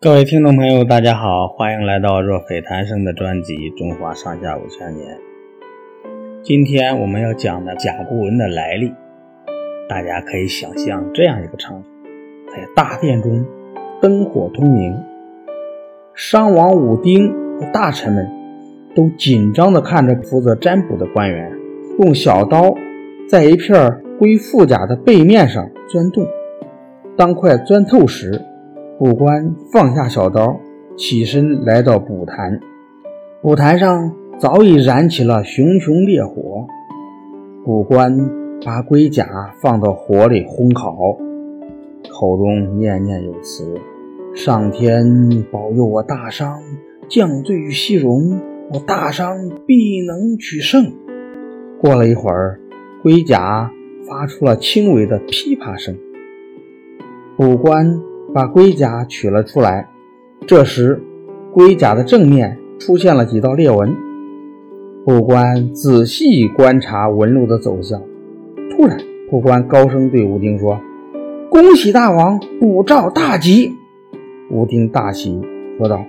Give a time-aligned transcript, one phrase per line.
[0.00, 5.16] 各位听众朋友，大家好，欢迎来到若非谈生的专辑《中华上下五千年》。
[6.40, 8.94] 今天我们要讲的甲骨文的来历，
[9.88, 11.88] 大家可以想象这样一个场景：
[12.46, 13.44] 在大殿中，
[14.00, 14.96] 灯火通明，
[16.14, 18.24] 商王武丁和大臣们
[18.94, 21.50] 都紧张地看着负责占卜的官员，
[21.98, 22.72] 用小刀
[23.28, 26.24] 在一片龟腹甲的背面上钻洞。
[27.16, 28.40] 当快钻透时，
[28.98, 30.58] 卜官放下小刀，
[30.96, 32.58] 起身来到卜坛。
[33.40, 36.66] 卜坛上早已燃起了熊熊烈火。
[37.64, 38.28] 卜官
[38.66, 40.96] 把龟甲放到火里烘烤，
[42.10, 43.72] 口中念念有词
[44.34, 46.58] ：“上天保佑我大商
[47.08, 48.40] 降罪于西戎，
[48.72, 50.92] 我大商必能取胜。”
[51.80, 52.58] 过了一会儿，
[53.04, 53.70] 龟甲
[54.08, 55.96] 发出了轻微的噼啪声。
[57.36, 58.07] 卜官。
[58.34, 59.88] 把龟甲取了出来，
[60.46, 61.02] 这时
[61.52, 63.96] 龟甲的正面出现了几道裂纹。
[65.04, 68.02] 卜官仔细观察纹路的走向，
[68.70, 68.98] 突然，
[69.30, 70.78] 卜官高声对武丁说
[71.48, 73.72] ：“恭喜大王，卜兆大吉！”
[74.52, 75.40] 武丁大喜，
[75.78, 76.04] 说道：“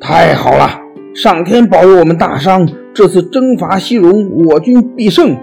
[0.00, 0.66] 太好了，
[1.14, 5.36] 上天保佑我们大商，这次征伐西戎，我军必胜。”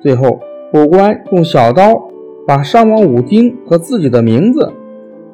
[0.00, 0.40] 最后，
[0.72, 2.08] 卜官用小刀
[2.46, 4.72] 把商王武丁和自己的名字。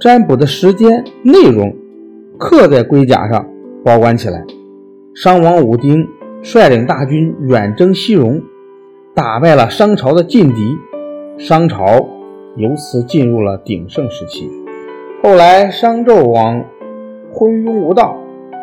[0.01, 1.75] 占卜的时间、内容
[2.39, 3.45] 刻在龟甲上，
[3.85, 4.45] 保管起来。
[5.13, 6.07] 商王武丁
[6.41, 8.41] 率领大军远征西戎，
[9.13, 10.77] 打败了商朝的劲敌，
[11.37, 12.07] 商朝
[12.57, 14.49] 由此进入了鼎盛时期。
[15.21, 16.65] 后来，商纣王
[17.33, 18.17] 昏庸无道，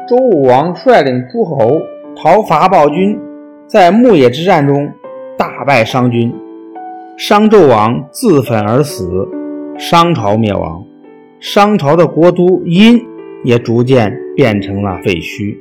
[0.07, 1.81] 周武王率领诸侯
[2.15, 3.19] 讨伐暴君，
[3.67, 4.89] 在牧野之战中
[5.37, 6.33] 大败商军，
[7.17, 9.27] 商纣王自焚而死，
[9.77, 10.85] 商朝灭亡。
[11.47, 12.99] 商朝的国都殷
[13.43, 15.55] 也逐渐变成了废墟。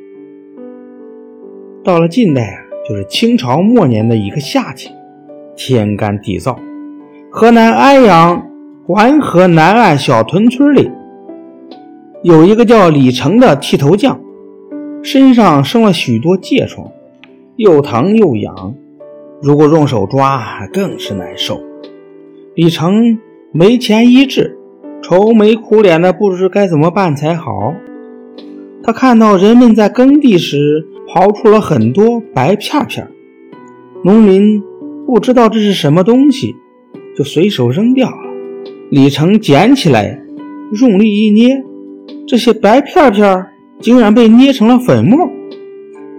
[1.85, 2.57] 到了近代啊，
[2.89, 4.95] 就是清朝末年的一个夏天，
[5.55, 6.57] 天干地燥，
[7.31, 8.51] 河南安阳
[8.89, 10.91] 淮河南岸小屯村里，
[12.23, 14.19] 有一个叫李成的剃头匠，
[15.03, 16.91] 身上生了许多疥疮，
[17.57, 18.75] 又疼又痒，
[19.43, 21.61] 如果用手抓更是难受。
[22.55, 23.19] 李成
[23.53, 24.59] 没钱医治。
[25.07, 27.75] 愁眉苦脸的，不知该怎么办才好。
[28.83, 33.07] 他看到人们在耕地时刨出了很多白片片，
[34.03, 34.63] 农民
[35.07, 36.57] 不知道这是什么东西，
[37.15, 38.17] 就随手扔掉了。
[38.91, 40.19] 李成捡起来，
[40.81, 41.63] 用力一捏，
[42.27, 43.47] 这些白片片
[43.81, 45.29] 竟然被捏成了粉末。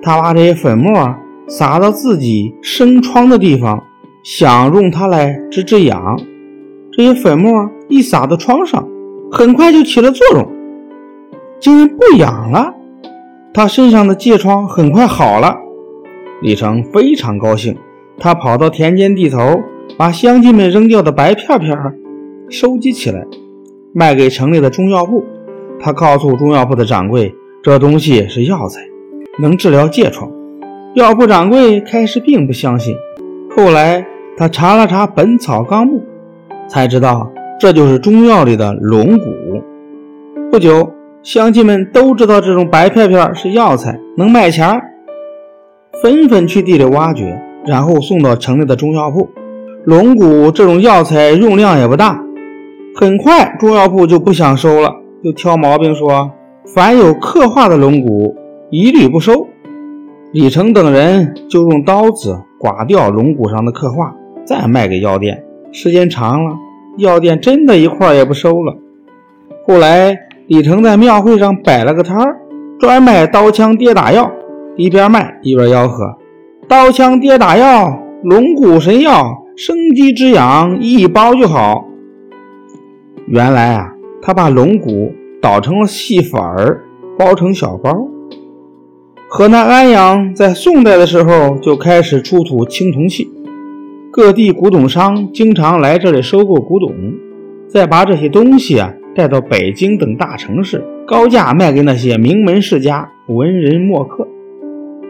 [0.04, 0.94] 他把这些粉末
[1.48, 3.84] 撒到自己生疮的地方，
[4.24, 6.20] 想用它来止止痒。
[6.96, 7.70] 这些粉末。
[7.88, 8.88] 一撒到窗上，
[9.32, 10.52] 很快就起了作用，
[11.60, 12.74] 竟然不痒了。
[13.54, 15.56] 他身上的疥疮很快好了。
[16.42, 17.78] 李成非常高兴，
[18.18, 19.62] 他跑到田间地头，
[19.98, 21.78] 把乡亲们扔掉的白片片
[22.50, 23.24] 收集起来，
[23.94, 25.24] 卖给城里的中药铺。
[25.80, 28.82] 他告诉中药铺的掌柜，这东西是药材，
[29.38, 30.32] 能治疗疥疮。
[30.96, 32.96] 药铺掌柜开始并不相信，
[33.56, 36.00] 后来他查了查《本草纲目》，
[36.68, 37.30] 才知道。
[37.58, 39.26] 这就是中药里的龙骨。
[40.52, 40.92] 不久，
[41.24, 44.82] 乡亲们都知道这种白片片是药材，能卖钱，
[46.04, 49.30] 纷纷去地里挖掘，然后送到城里的中药铺。
[49.86, 52.22] 龙骨这种药材用量也不大，
[52.96, 54.94] 很快中药铺就不想收了，
[55.24, 56.30] 就挑毛病说：
[56.76, 58.36] 凡有刻画的龙骨，
[58.70, 59.48] 一律不收。
[60.34, 65.45] 李成等人就用刀子刮掉龙骨上的刻画，再卖给药店。
[65.72, 66.56] 时间长了。
[66.98, 68.78] 药店真的一块也不收了。
[69.68, 70.18] 后来，
[70.48, 72.38] 李成在庙会上摆了个摊儿，
[72.80, 74.32] 专卖刀枪跌打药，
[74.78, 76.16] 一边卖一边吆喝
[76.70, 81.84] ：“刀枪跌打药，龙骨神药，生肌止痒，一包就好。”
[83.28, 85.12] 原来啊，他把龙骨
[85.42, 86.84] 捣成了细粉儿，
[87.18, 88.08] 包成小包。
[89.28, 93.30] 河南安阳在宋代的时候就开始出土青铜器。
[94.16, 96.90] 各地古董商经常来这里收购古董，
[97.68, 104.26] 再把这些东西啊带到北京等大城市，高价卖给那些名门世家、文人墨客。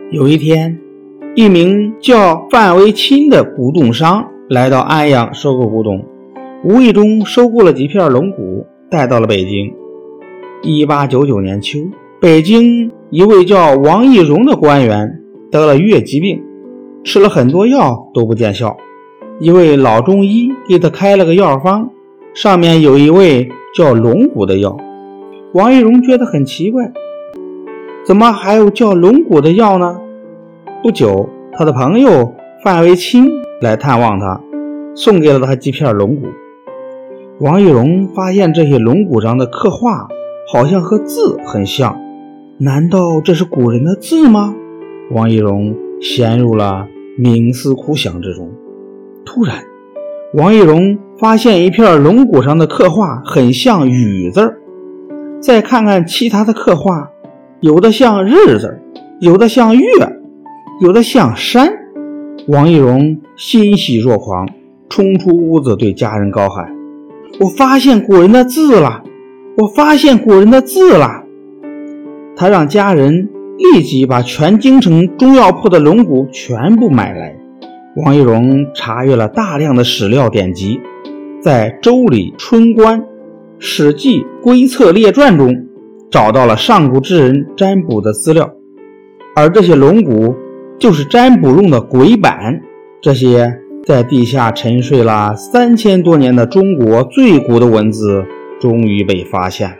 [0.09, 0.79] 有一天，
[1.35, 6.03] 一名叫范维钦的古董商来到安阳收购古董，
[6.63, 9.71] 无意中收购了几片龙骨，带到了北京。
[10.63, 11.77] 一八九九年秋，
[12.19, 15.19] 北京一位叫王义荣的官员
[15.51, 16.41] 得了疟疾病，
[17.03, 18.75] 吃了很多药都不见效。
[19.37, 21.89] 一位老中医给他开了个药方，
[22.33, 24.77] 上面有一味叫龙骨的药。
[25.53, 26.93] 王玉荣觉得很奇怪，
[28.05, 29.99] 怎么还有叫龙骨的药呢？
[30.81, 32.33] 不久，他的朋友
[32.63, 33.29] 范维清
[33.59, 34.39] 来探望他，
[34.95, 36.27] 送给了他几片龙骨。
[37.41, 40.07] 王玉荣发现这些龙骨上的刻画
[40.53, 41.99] 好像和字很像，
[42.57, 44.55] 难道这是古人的字吗？
[45.11, 46.87] 王玉荣陷入了
[47.19, 48.49] 冥思苦想之中。
[49.25, 49.63] 突然，
[50.35, 54.59] 王玉荣发现一片龙骨上的刻画很像“雨”字儿。
[55.41, 57.09] 再看看其他的刻画，
[57.59, 58.79] 有的像日字，
[59.19, 59.85] 有的像月，
[60.81, 61.69] 有的像山。
[62.47, 64.47] 王玉荣欣喜若狂，
[64.89, 66.73] 冲出屋子对家人高喊
[67.41, 69.03] ：“我发现古人的字了！
[69.57, 71.23] 我发现古人的字了！”
[72.37, 73.29] 他让家人
[73.73, 77.35] 立即把全京城中药铺的龙骨全部买来。
[77.95, 80.81] 王玉荣查阅了大量的史料典籍，
[81.41, 82.99] 在《周礼》《春官》。
[83.57, 85.65] 《史记·归策列传》中
[86.11, 88.51] 找到了上古之人占卜的资料，
[89.33, 90.35] 而这些龙骨
[90.77, 92.61] 就是占卜用的鬼板。
[92.99, 98.25] 这些在地下沉睡了三千多年的中国最古的文字
[98.59, 99.77] 终于被发现了。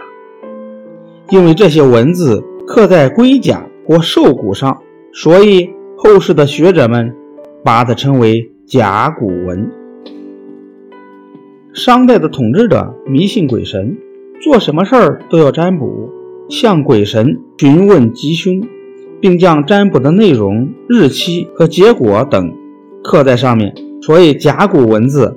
[1.31, 4.79] 因为这些文字刻在龟甲或兽骨上，
[5.11, 7.13] 所以后世的学者们
[7.65, 9.71] 把它称为甲骨文。
[11.73, 13.97] 商代的统治者迷信鬼神，
[14.39, 16.07] 做什么事儿都要占卜，
[16.47, 18.61] 向鬼神询问吉凶，
[19.19, 22.53] 并将占卜的内容、日期和结果等
[23.03, 25.35] 刻在上面，所以甲骨文字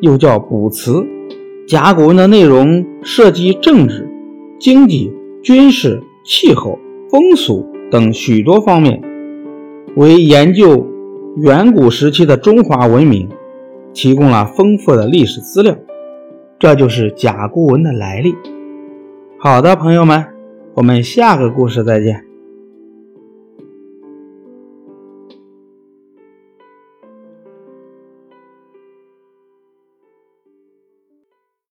[0.00, 1.04] 又叫卜辞。
[1.68, 4.08] 甲骨文的内容涉及政治、
[4.58, 5.12] 经济、
[5.42, 6.78] 军事、气候、
[7.10, 9.02] 风俗等许多方面，
[9.94, 10.86] 为研究
[11.36, 13.28] 远古时期的中华文明。
[13.94, 15.74] 提供了丰富的历史资料，
[16.58, 18.34] 这就是甲骨文的来历。
[19.38, 20.26] 好的，朋友们，
[20.74, 22.25] 我们下个故事再见。